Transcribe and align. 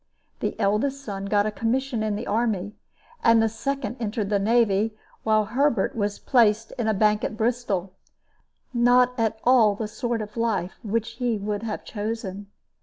The 0.39 0.59
eldest 0.59 1.03
son 1.03 1.25
got 1.25 1.45
a 1.45 1.51
commission 1.51 2.01
in 2.01 2.15
the 2.15 2.25
army, 2.25 2.73
and 3.23 3.39
the 3.39 3.47
second 3.47 3.97
entered 3.99 4.31
the 4.31 4.39
navy, 4.39 4.97
while 5.21 5.45
Herbert 5.45 5.95
was 5.95 6.17
placed 6.17 6.71
in 6.79 6.87
a 6.87 6.93
bank 6.95 7.23
at 7.23 7.37
Bristol 7.37 7.93
not 8.73 9.13
at 9.19 9.37
all 9.43 9.75
the 9.75 9.87
sort 9.87 10.23
of 10.23 10.37
life 10.37 10.79
which 10.81 11.11
he 11.21 11.37
would 11.37 11.61
have 11.61 11.85
chosen. 11.85 12.47